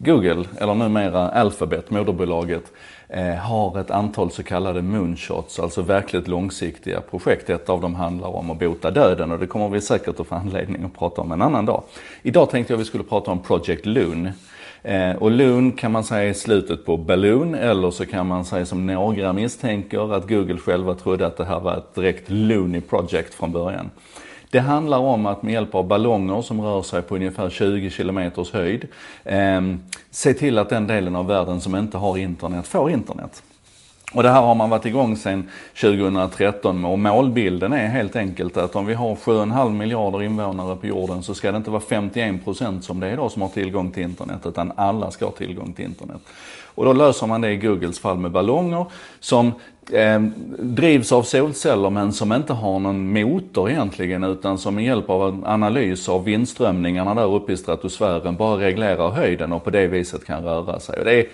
Google, 0.00 0.44
eller 0.60 0.74
numera 0.74 1.28
Alphabet, 1.28 1.90
moderbolaget, 1.90 2.72
eh, 3.08 3.34
har 3.34 3.80
ett 3.80 3.90
antal 3.90 4.30
så 4.30 4.42
kallade 4.42 4.82
moonshots, 4.82 5.58
alltså 5.58 5.82
verkligt 5.82 6.28
långsiktiga 6.28 7.00
projekt. 7.00 7.50
Ett 7.50 7.68
av 7.68 7.80
dem 7.80 7.94
handlar 7.94 8.28
om 8.28 8.50
att 8.50 8.58
bota 8.58 8.90
döden 8.90 9.32
och 9.32 9.38
det 9.38 9.46
kommer 9.46 9.68
vi 9.68 9.80
säkert 9.80 10.20
att 10.20 10.26
få 10.26 10.34
anledning 10.34 10.84
att 10.84 10.98
prata 10.98 11.20
om 11.20 11.32
en 11.32 11.42
annan 11.42 11.66
dag. 11.66 11.82
Idag 12.22 12.50
tänkte 12.50 12.72
jag 12.72 12.78
vi 12.78 12.84
skulle 12.84 13.04
prata 13.04 13.30
om 13.30 13.42
Project 13.42 13.86
Loon. 13.86 14.30
Eh, 14.82 15.12
och 15.16 15.30
Loon 15.30 15.72
kan 15.72 15.92
man 15.92 16.04
säga 16.04 16.30
är 16.30 16.34
slutet 16.34 16.86
på 16.86 16.96
Balloon 16.96 17.54
eller 17.54 17.90
så 17.90 18.06
kan 18.06 18.26
man 18.26 18.44
säga 18.44 18.66
som 18.66 18.86
några 18.86 19.32
misstänker 19.32 20.14
att 20.14 20.28
Google 20.28 20.58
själva 20.58 20.94
trodde 20.94 21.26
att 21.26 21.36
det 21.36 21.44
här 21.44 21.60
var 21.60 21.76
ett 21.76 21.94
direkt 21.94 22.24
Loony 22.30 22.80
project 22.80 23.34
från 23.34 23.52
början. 23.52 23.90
Det 24.50 24.60
handlar 24.60 24.98
om 24.98 25.26
att 25.26 25.42
med 25.42 25.52
hjälp 25.52 25.74
av 25.74 25.86
ballonger 25.86 26.42
som 26.42 26.60
rör 26.60 26.82
sig 26.82 27.02
på 27.02 27.14
ungefär 27.14 27.50
20 27.50 27.90
kilometers 27.90 28.52
höjd 28.52 28.88
eh, 29.24 29.60
se 30.10 30.34
till 30.34 30.58
att 30.58 30.68
den 30.68 30.86
delen 30.86 31.16
av 31.16 31.26
världen 31.26 31.60
som 31.60 31.76
inte 31.76 31.98
har 31.98 32.18
internet 32.18 32.66
får 32.66 32.90
internet. 32.90 33.42
Och 34.12 34.22
det 34.22 34.30
här 34.30 34.42
har 34.42 34.54
man 34.54 34.70
varit 34.70 34.86
igång 34.86 35.16
sedan 35.16 35.50
2013 35.80 36.84
och 36.84 36.98
målbilden 36.98 37.72
är 37.72 37.86
helt 37.86 38.16
enkelt 38.16 38.56
att 38.56 38.76
om 38.76 38.86
vi 38.86 38.94
har 38.94 39.14
7,5 39.14 39.72
miljarder 39.72 40.22
invånare 40.22 40.76
på 40.76 40.86
jorden 40.86 41.22
så 41.22 41.34
ska 41.34 41.52
det 41.52 41.56
inte 41.56 41.70
vara 41.70 41.82
51% 41.88 42.80
som 42.80 43.00
det 43.00 43.06
är 43.08 43.12
idag 43.12 43.30
som 43.30 43.42
har 43.42 43.48
tillgång 43.48 43.90
till 43.90 44.02
internet 44.02 44.40
utan 44.44 44.72
alla 44.76 45.10
ska 45.10 45.24
ha 45.24 45.32
tillgång 45.32 45.72
till 45.72 45.84
internet. 45.84 46.20
Och 46.78 46.84
då 46.84 46.92
löser 46.92 47.26
man 47.26 47.40
det 47.40 47.50
i 47.50 47.56
Googles 47.56 47.98
fall 47.98 48.18
med 48.18 48.30
ballonger 48.30 48.86
som 49.20 49.52
eh, 49.92 50.20
drivs 50.58 51.12
av 51.12 51.22
solceller 51.22 51.90
men 51.90 52.12
som 52.12 52.32
inte 52.32 52.52
har 52.52 52.78
någon 52.78 53.12
motor 53.12 53.70
egentligen 53.70 54.24
utan 54.24 54.58
som 54.58 54.74
med 54.74 54.84
hjälp 54.84 55.10
av 55.10 55.28
en 55.28 55.46
analys 55.46 56.08
av 56.08 56.24
vindströmningarna 56.24 57.14
där 57.14 57.34
uppe 57.34 57.52
i 57.52 57.56
stratosfären 57.56 58.36
bara 58.36 58.60
reglerar 58.60 59.10
höjden 59.10 59.52
och 59.52 59.64
på 59.64 59.70
det 59.70 59.86
viset 59.86 60.24
kan 60.24 60.44
röra 60.44 60.80
sig. 60.80 60.98
Och 60.98 61.04
det 61.04 61.20
är, 61.20 61.26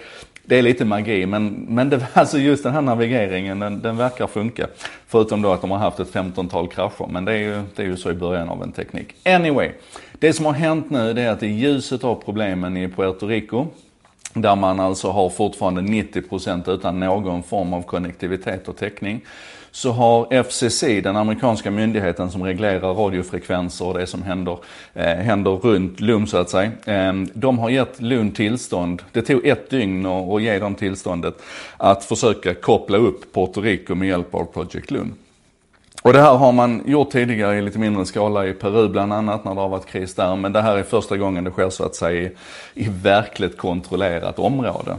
det 0.44 0.58
är 0.58 0.62
lite 0.62 0.84
magi, 0.84 1.26
men, 1.26 1.66
men 1.68 1.90
det, 1.90 2.06
alltså 2.12 2.38
just 2.38 2.62
den 2.62 2.72
här 2.72 2.82
navigeringen, 2.82 3.58
den, 3.58 3.82
den 3.82 3.96
verkar 3.96 4.26
funka. 4.26 4.66
Förutom 5.06 5.42
då 5.42 5.52
att 5.52 5.60
de 5.60 5.70
har 5.70 5.78
haft 5.78 6.00
ett 6.00 6.12
15-tal 6.12 6.68
krascher, 6.68 7.06
men 7.10 7.24
det 7.24 7.32
är, 7.32 7.38
ju, 7.38 7.62
det 7.76 7.82
är 7.82 7.86
ju 7.86 7.96
så 7.96 8.10
i 8.10 8.14
början 8.14 8.48
av 8.48 8.62
en 8.62 8.72
teknik. 8.72 9.14
Anyway, 9.24 9.70
det 10.18 10.32
som 10.32 10.46
har 10.46 10.52
hänt 10.52 10.90
nu 10.90 11.12
det 11.12 11.22
är 11.22 11.30
att 11.30 11.42
i 11.42 11.46
ljuset 11.46 12.04
av 12.04 12.14
problemen 12.24 12.76
i 12.76 12.88
Puerto 12.88 13.26
Rico, 13.26 13.66
där 14.34 14.56
man 14.56 14.80
alltså 14.80 15.10
har 15.10 15.30
fortfarande 15.30 15.80
90% 15.80 16.70
utan 16.70 17.00
någon 17.00 17.42
form 17.42 17.72
av 17.72 17.82
konnektivitet 17.82 18.68
och 18.68 18.76
täckning, 18.76 19.20
så 19.70 19.92
har 19.92 20.42
FCC, 20.42 20.82
den 21.02 21.16
amerikanska 21.16 21.70
myndigheten 21.70 22.30
som 22.30 22.44
reglerar 22.44 22.94
radiofrekvenser 22.94 23.86
och 23.86 23.98
det 23.98 24.06
som 24.06 24.22
händer, 24.22 24.58
eh, 24.94 25.04
händer 25.04 25.50
runt 25.50 26.00
Lund 26.00 26.28
så 26.28 26.36
att 26.36 26.50
säga. 26.50 26.70
Eh, 26.86 27.12
de 27.34 27.58
har 27.58 27.70
gett 27.70 28.00
Lund 28.00 28.34
tillstånd, 28.34 29.02
det 29.12 29.22
tog 29.22 29.46
ett 29.46 29.70
dygn 29.70 30.06
att 30.06 30.42
ge 30.42 30.58
dem 30.58 30.74
tillståndet, 30.74 31.34
att 31.76 32.04
försöka 32.04 32.54
koppla 32.54 32.98
upp 32.98 33.34
Puerto 33.34 33.60
Rico 33.60 33.94
med 33.94 34.08
hjälp 34.08 34.34
av 34.34 34.44
Project 34.44 34.90
Lund. 34.90 35.12
Och 36.04 36.12
det 36.12 36.20
här 36.20 36.34
har 36.34 36.52
man 36.52 36.82
gjort 36.86 37.10
tidigare 37.10 37.56
i 37.56 37.62
lite 37.62 37.78
mindre 37.78 38.06
skala 38.06 38.46
i 38.46 38.52
Peru 38.52 38.88
bland 38.88 39.12
annat 39.12 39.44
när 39.44 39.54
det 39.54 39.60
har 39.60 39.68
varit 39.68 39.86
kris 39.86 40.14
där. 40.14 40.36
Men 40.36 40.52
det 40.52 40.62
här 40.62 40.76
är 40.76 40.82
första 40.82 41.16
gången 41.16 41.44
det 41.44 41.50
sker 41.50 41.70
så 41.70 41.84
att 41.84 41.94
säga 41.94 42.22
i, 42.22 42.30
i 42.74 42.88
verkligt 42.88 43.58
kontrollerat 43.58 44.38
område. 44.38 44.96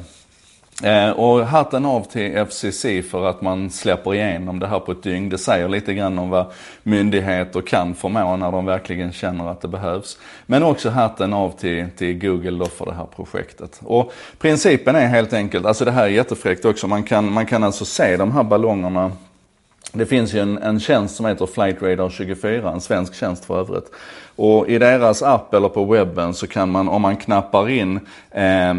Eh, 0.83 1.09
och 1.09 1.47
hatten 1.47 1.85
av 1.85 2.01
till 2.01 2.37
FCC 2.37 2.85
för 3.11 3.25
att 3.25 3.41
man 3.41 3.69
släpper 3.69 4.15
igenom 4.15 4.59
det 4.59 4.67
här 4.67 4.79
på 4.79 4.91
ett 4.91 5.03
dygn. 5.03 5.29
Det 5.29 5.37
säger 5.37 5.67
lite 5.67 5.93
grann 5.93 6.19
om 6.19 6.29
vad 6.29 6.45
myndigheter 6.83 7.61
kan 7.61 7.95
förmå 7.95 8.35
när 8.35 8.51
de 8.51 8.65
verkligen 8.65 9.11
känner 9.11 9.51
att 9.51 9.61
det 9.61 9.67
behövs. 9.67 10.17
Men 10.45 10.63
också 10.63 10.89
hatten 10.89 11.33
av 11.33 11.51
till, 11.51 11.85
till 11.97 12.19
Google 12.19 12.57
då 12.59 12.65
för 12.65 12.85
det 12.85 12.93
här 12.93 13.07
projektet. 13.15 13.79
Och 13.83 14.13
principen 14.39 14.95
är 14.95 15.07
helt 15.07 15.33
enkelt, 15.33 15.65
alltså 15.65 15.85
det 15.85 15.91
här 15.91 16.03
är 16.03 16.09
jättefräckt 16.09 16.65
också, 16.65 16.87
man 16.87 17.03
kan, 17.03 17.31
man 17.31 17.45
kan 17.45 17.63
alltså 17.63 17.85
se 17.85 18.17
de 18.17 18.31
här 18.31 18.43
ballongerna 18.43 19.11
det 19.95 20.05
finns 20.05 20.33
ju 20.33 20.39
en, 20.39 20.57
en 20.57 20.79
tjänst 20.79 21.15
som 21.15 21.25
heter 21.25 21.45
Flight 21.45 21.81
Radar 21.81 22.09
24, 22.09 22.71
en 22.71 22.81
svensk 22.81 23.15
tjänst 23.15 23.45
för 23.45 23.59
övrigt. 23.59 23.91
Och 24.35 24.69
i 24.69 24.77
deras 24.77 25.23
app 25.23 25.53
eller 25.53 25.69
på 25.69 25.85
webben 25.85 26.33
så 26.33 26.47
kan 26.47 26.71
man, 26.71 26.89
om 26.89 27.01
man 27.01 27.15
knappar 27.15 27.69
in 27.69 27.99
eh, 28.31 28.69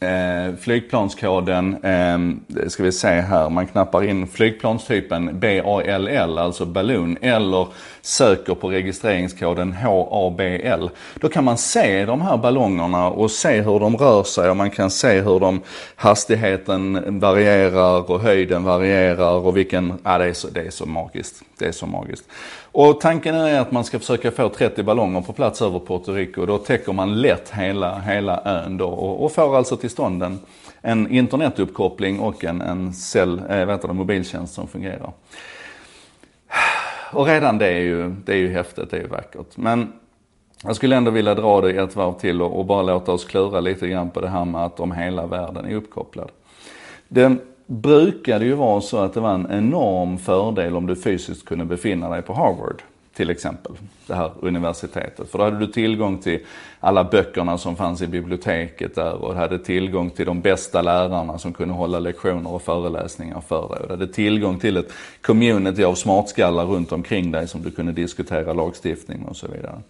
eh, 0.00 0.54
flygplanskoden, 0.60 1.76
eh, 1.84 2.68
ska 2.68 2.82
vi 2.82 2.92
se 2.92 3.08
här, 3.08 3.50
man 3.50 3.66
knappar 3.66 4.04
in 4.04 4.26
flygplanstypen 4.26 5.40
BALL, 5.40 6.38
alltså 6.38 6.64
balloon, 6.66 7.16
eller 7.20 7.66
söker 8.02 8.54
på 8.54 8.68
registreringskoden 8.68 9.72
HABL. 9.72 10.86
Då 11.14 11.28
kan 11.28 11.44
man 11.44 11.58
se 11.58 12.04
de 12.04 12.20
här 12.20 12.36
ballongerna 12.36 13.06
och 13.06 13.30
se 13.30 13.60
hur 13.60 13.80
de 13.80 13.96
rör 13.96 14.22
sig 14.22 14.50
och 14.50 14.56
man 14.56 14.70
kan 14.70 14.90
se 14.90 15.20
hur 15.20 15.40
de, 15.40 15.60
hastigheten 15.96 17.18
varierar 17.20 18.10
och 18.10 18.20
höjden 18.20 18.64
varierar 18.64 19.32
och 19.32 19.56
vilken, 19.56 19.92
ja 20.04 20.18
det 20.18 20.24
är 20.24 20.32
så, 20.32 20.48
det 20.48 20.60
är 20.60 20.65
är 20.66 20.70
så 20.70 20.86
magiskt. 20.86 21.42
Det 21.58 21.66
är 21.66 21.72
så 21.72 21.86
magiskt. 21.86 22.24
Och 22.72 23.00
tanken 23.00 23.34
är 23.34 23.60
att 23.60 23.72
man 23.72 23.84
ska 23.84 23.98
försöka 23.98 24.30
få 24.30 24.48
30 24.48 24.82
ballonger 24.82 25.20
på 25.20 25.32
plats 25.32 25.62
över 25.62 25.78
Puerto 25.78 26.12
Rico. 26.12 26.46
Då 26.46 26.58
täcker 26.58 26.92
man 26.92 27.20
lätt 27.20 27.50
hela, 27.50 27.98
hela 27.98 28.42
ön 28.44 28.76
då 28.76 28.88
och, 28.88 29.24
och 29.24 29.32
får 29.32 29.56
alltså 29.56 29.76
till 29.76 29.90
stånd 29.90 30.22
en, 30.22 30.38
en 30.80 31.10
internetuppkoppling 31.10 32.20
och 32.20 32.44
en, 32.44 32.60
en 32.60 32.92
cell, 32.92 33.42
äh, 33.50 33.64
vet 33.64 33.82
du, 33.82 33.88
mobiltjänst 33.88 34.54
som 34.54 34.68
fungerar. 34.68 35.12
Och 37.12 37.26
redan 37.26 37.58
det 37.58 37.66
är 37.66 37.80
ju, 37.80 38.10
det 38.10 38.32
är 38.32 38.36
ju 38.36 38.52
häftigt, 38.52 38.90
det 38.90 38.96
är 38.96 39.00
ju 39.00 39.08
vackert. 39.08 39.56
Men 39.56 39.92
jag 40.62 40.76
skulle 40.76 40.96
ändå 40.96 41.10
vilja 41.10 41.34
dra 41.34 41.60
det 41.60 41.70
ett 41.70 41.96
varv 41.96 42.12
till 42.12 42.42
och, 42.42 42.58
och 42.58 42.64
bara 42.64 42.82
låta 42.82 43.12
oss 43.12 43.24
klura 43.24 43.60
lite 43.60 43.88
grann 43.88 44.10
på 44.10 44.20
det 44.20 44.28
här 44.28 44.44
med 44.44 44.64
att 44.64 44.80
om 44.80 44.92
hela 44.92 45.26
världen 45.26 45.64
är 45.64 45.74
uppkopplad. 45.74 46.30
Den, 47.08 47.40
brukade 47.66 48.44
ju 48.44 48.54
vara 48.54 48.80
så 48.80 48.98
att 48.98 49.14
det 49.14 49.20
var 49.20 49.34
en 49.34 49.46
enorm 49.50 50.18
fördel 50.18 50.76
om 50.76 50.86
du 50.86 50.96
fysiskt 50.96 51.44
kunde 51.44 51.64
befinna 51.64 52.10
dig 52.10 52.22
på 52.22 52.34
Harvard 52.34 52.82
till 53.16 53.30
exempel, 53.30 53.72
det 54.06 54.14
här 54.14 54.30
universitetet. 54.40 55.30
För 55.30 55.38
då 55.38 55.44
hade 55.44 55.58
du 55.58 55.66
tillgång 55.66 56.18
till 56.18 56.38
alla 56.80 57.04
böckerna 57.04 57.58
som 57.58 57.76
fanns 57.76 58.02
i 58.02 58.06
biblioteket 58.06 58.94
där 58.94 59.12
och 59.12 59.34
du 59.34 59.40
hade 59.40 59.58
tillgång 59.58 60.10
till 60.10 60.26
de 60.26 60.40
bästa 60.40 60.82
lärarna 60.82 61.38
som 61.38 61.52
kunde 61.52 61.74
hålla 61.74 61.98
lektioner 61.98 62.52
och 62.52 62.62
föreläsningar 62.62 63.40
för 63.40 63.68
dig. 63.68 63.78
Och 63.80 63.86
du 63.86 63.92
hade 63.92 64.12
tillgång 64.12 64.58
till 64.58 64.76
ett 64.76 64.92
community 65.20 65.84
av 65.84 65.94
smartskallar 65.94 66.66
runt 66.66 66.92
omkring 66.92 67.30
dig 67.30 67.48
som 67.48 67.62
du 67.62 67.70
kunde 67.70 67.92
diskutera 67.92 68.52
lagstiftning 68.52 69.22
och 69.22 69.36
så 69.36 69.48
vidare. 69.48 69.80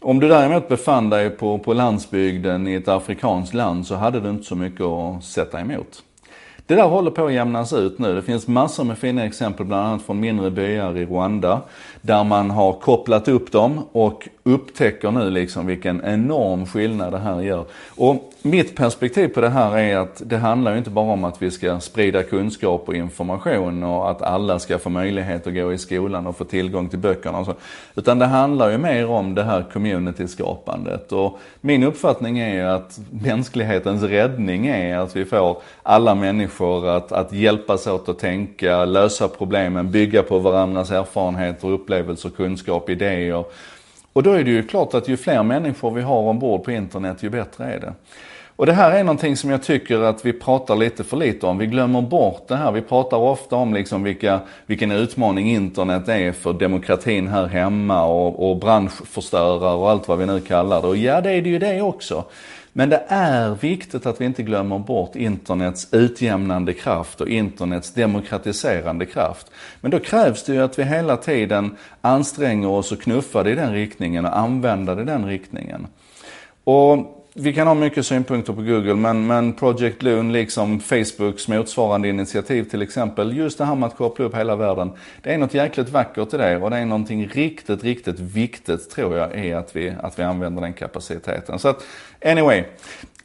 Om 0.00 0.20
du 0.20 0.28
däremot 0.28 0.68
befann 0.68 1.10
dig 1.10 1.30
på, 1.30 1.58
på 1.58 1.72
landsbygden 1.72 2.68
i 2.68 2.74
ett 2.74 2.88
afrikanskt 2.88 3.54
land 3.54 3.86
så 3.86 3.94
hade 3.94 4.20
du 4.20 4.30
inte 4.30 4.44
så 4.44 4.56
mycket 4.56 4.80
att 4.80 5.24
sätta 5.24 5.60
emot. 5.60 6.02
Det 6.68 6.74
där 6.74 6.88
håller 6.88 7.10
på 7.10 7.26
att 7.26 7.32
jämnas 7.32 7.72
ut 7.72 7.98
nu. 7.98 8.14
Det 8.14 8.22
finns 8.22 8.48
massor 8.48 8.84
med 8.84 8.98
fina 8.98 9.24
exempel, 9.24 9.66
bland 9.66 9.86
annat 9.86 10.02
från 10.02 10.20
mindre 10.20 10.50
byar 10.50 10.96
i 10.96 11.04
Rwanda, 11.06 11.60
där 12.00 12.24
man 12.24 12.50
har 12.50 12.72
kopplat 12.72 13.28
upp 13.28 13.52
dem 13.52 13.80
och 13.92 14.28
upptäcker 14.42 15.10
nu 15.10 15.30
liksom 15.30 15.66
vilken 15.66 16.04
enorm 16.04 16.66
skillnad 16.66 17.12
det 17.12 17.18
här 17.18 17.40
gör. 17.40 17.64
Och 17.96 18.32
mitt 18.42 18.76
perspektiv 18.76 19.28
på 19.28 19.40
det 19.40 19.48
här 19.48 19.78
är 19.78 19.96
att 19.96 20.22
det 20.26 20.36
handlar 20.36 20.72
ju 20.72 20.78
inte 20.78 20.90
bara 20.90 21.12
om 21.12 21.24
att 21.24 21.42
vi 21.42 21.50
ska 21.50 21.80
sprida 21.80 22.22
kunskap 22.22 22.84
och 22.86 22.94
information 22.94 23.82
och 23.82 24.10
att 24.10 24.22
alla 24.22 24.58
ska 24.58 24.78
få 24.78 24.90
möjlighet 24.90 25.46
att 25.46 25.54
gå 25.54 25.72
i 25.72 25.78
skolan 25.78 26.26
och 26.26 26.36
få 26.36 26.44
tillgång 26.44 26.88
till 26.88 26.98
böckerna 26.98 27.38
och 27.38 27.46
så. 27.46 27.54
Utan 27.94 28.18
det 28.18 28.26
handlar 28.26 28.70
ju 28.70 28.78
mer 28.78 29.10
om 29.10 29.34
det 29.34 29.42
här 29.42 29.64
communityskapandet. 29.72 31.12
Och 31.12 31.38
min 31.60 31.82
uppfattning 31.82 32.38
är 32.38 32.64
att 32.64 33.00
mänsklighetens 33.10 34.02
räddning 34.02 34.66
är 34.66 34.98
att 34.98 35.16
vi 35.16 35.24
får 35.24 35.56
alla 35.82 36.14
människor 36.14 36.57
att, 36.64 37.12
att 37.12 37.32
hjälpas 37.32 37.86
åt 37.86 38.08
att 38.08 38.18
tänka, 38.18 38.84
lösa 38.84 39.28
problemen, 39.28 39.90
bygga 39.90 40.22
på 40.22 40.38
varandras 40.38 40.90
erfarenheter, 40.90 41.68
upplevelser, 41.68 42.30
kunskap, 42.30 42.90
idéer 42.90 43.44
och 44.12 44.22
då 44.22 44.32
är 44.32 44.44
det 44.44 44.50
ju 44.50 44.62
klart 44.62 44.94
att 44.94 45.08
ju 45.08 45.16
fler 45.16 45.42
människor 45.42 45.90
vi 45.90 46.02
har 46.02 46.20
ombord 46.20 46.64
på 46.64 46.72
internet, 46.72 47.22
ju 47.22 47.30
bättre 47.30 47.64
är 47.64 47.80
det. 47.80 47.92
Och 48.58 48.66
det 48.66 48.72
här 48.72 48.92
är 48.92 49.04
någonting 49.04 49.36
som 49.36 49.50
jag 49.50 49.62
tycker 49.62 50.00
att 50.00 50.26
vi 50.26 50.32
pratar 50.32 50.76
lite 50.76 51.04
för 51.04 51.16
lite 51.16 51.46
om. 51.46 51.58
Vi 51.58 51.66
glömmer 51.66 52.02
bort 52.02 52.48
det 52.48 52.56
här. 52.56 52.72
Vi 52.72 52.80
pratar 52.80 53.16
ofta 53.16 53.56
om 53.56 53.74
liksom 53.74 54.02
vilka, 54.02 54.40
vilken 54.66 54.90
utmaning 54.90 55.50
internet 55.50 56.08
är 56.08 56.32
för 56.32 56.52
demokratin 56.52 57.28
här 57.28 57.46
hemma 57.46 58.04
och, 58.04 58.50
och 58.50 58.56
branschförstörare 58.56 59.74
och 59.74 59.90
allt 59.90 60.08
vad 60.08 60.18
vi 60.18 60.26
nu 60.26 60.40
kallar 60.40 60.82
det. 60.82 60.88
Och 60.88 60.96
ja, 60.96 61.20
det 61.20 61.30
är 61.30 61.42
det 61.42 61.48
ju 61.48 61.58
det 61.58 61.82
också. 61.82 62.24
Men 62.72 62.88
det 62.88 63.04
är 63.08 63.54
viktigt 63.60 64.06
att 64.06 64.20
vi 64.20 64.24
inte 64.24 64.42
glömmer 64.42 64.78
bort 64.78 65.16
internets 65.16 65.88
utjämnande 65.92 66.72
kraft 66.72 67.20
och 67.20 67.28
internets 67.28 67.94
demokratiserande 67.94 69.06
kraft. 69.06 69.50
Men 69.80 69.90
då 69.90 69.98
krävs 69.98 70.44
det 70.44 70.52
ju 70.52 70.62
att 70.62 70.78
vi 70.78 70.84
hela 70.84 71.16
tiden 71.16 71.76
anstränger 72.00 72.68
oss 72.68 72.92
och 72.92 73.00
knuffar 73.00 73.44
det 73.44 73.50
i 73.50 73.54
den 73.54 73.72
riktningen 73.72 74.24
och 74.24 74.38
använder 74.38 74.96
det 74.96 75.02
i 75.02 75.04
den 75.04 75.26
riktningen. 75.26 75.86
Och 76.64 77.14
vi 77.40 77.52
kan 77.52 77.66
ha 77.66 77.74
mycket 77.74 78.06
synpunkter 78.06 78.52
på 78.52 78.62
Google, 78.62 78.94
men, 78.94 79.26
men 79.26 79.52
Project 79.52 80.02
Loon, 80.02 80.32
liksom 80.32 80.80
Facebooks 80.80 81.48
motsvarande 81.48 82.08
initiativ 82.08 82.64
till 82.64 82.82
exempel, 82.82 83.36
just 83.36 83.58
det 83.58 83.64
här 83.64 83.74
med 83.74 83.86
att 83.86 83.96
koppla 83.96 84.24
upp 84.24 84.34
hela 84.34 84.56
världen, 84.56 84.90
det 85.22 85.34
är 85.34 85.38
något 85.38 85.54
jäkligt 85.54 85.88
vackert 85.88 86.34
i 86.34 86.36
det 86.36 86.56
och 86.56 86.70
det 86.70 86.76
är 86.76 86.86
någonting 86.86 87.28
riktigt, 87.28 87.84
riktigt 87.84 88.20
viktigt 88.20 88.90
tror 88.90 89.16
jag 89.16 89.34
är 89.38 89.56
att 89.56 89.76
vi, 89.76 89.92
att 90.02 90.18
vi 90.18 90.22
använder 90.22 90.62
den 90.62 90.72
kapaciteten. 90.72 91.58
Så 91.58 91.68
att, 91.68 91.84
anyway. 92.24 92.64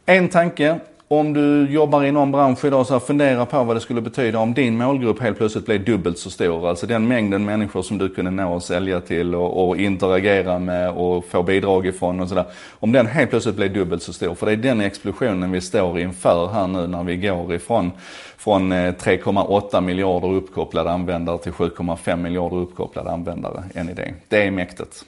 En 0.05 0.29
tanke 0.29 0.79
om 1.19 1.33
du 1.33 1.71
jobbar 1.71 2.03
i 2.03 2.11
någon 2.11 2.31
bransch 2.31 2.65
idag, 2.65 2.87
så 2.87 2.93
här, 2.93 2.99
fundera 2.99 3.45
på 3.45 3.63
vad 3.63 3.75
det 3.75 3.79
skulle 3.79 4.01
betyda 4.01 4.39
om 4.39 4.53
din 4.53 4.77
målgrupp 4.77 5.19
helt 5.19 5.37
plötsligt 5.37 5.65
blev 5.65 5.85
dubbelt 5.85 6.17
så 6.17 6.29
stor. 6.29 6.69
Alltså 6.69 6.87
den 6.87 7.07
mängden 7.07 7.45
människor 7.45 7.81
som 7.81 7.97
du 7.97 8.09
kunde 8.09 8.31
nå 8.31 8.53
och 8.53 8.63
sälja 8.63 9.01
till 9.01 9.35
och, 9.35 9.67
och 9.67 9.77
interagera 9.77 10.59
med 10.59 10.91
och 10.91 11.25
få 11.25 11.43
bidrag 11.43 11.85
ifrån 11.85 12.19
och 12.19 12.29
sådär. 12.29 12.45
Om 12.79 12.91
den 12.91 13.07
helt 13.07 13.29
plötsligt 13.29 13.55
blev 13.55 13.73
dubbelt 13.73 14.03
så 14.03 14.13
stor. 14.13 14.35
För 14.35 14.45
det 14.45 14.51
är 14.51 14.55
den 14.55 14.81
explosionen 14.81 15.51
vi 15.51 15.61
står 15.61 15.99
inför 15.99 16.47
här 16.47 16.67
nu 16.67 16.87
när 16.87 17.03
vi 17.03 17.17
går 17.17 17.53
ifrån 17.53 17.91
från 18.37 18.71
eh, 18.71 18.75
3,8 18.75 19.81
miljarder 19.81 20.33
uppkopplade 20.33 20.91
användare 20.91 21.37
till 21.37 21.51
7,5 21.51 22.15
miljarder 22.15 22.57
uppkopplade 22.57 23.11
användare 23.11 23.63
än 23.73 23.89
i 23.89 23.93
det. 23.93 24.13
Det 24.27 24.43
är 24.43 24.51
mäktigt. 24.51 25.05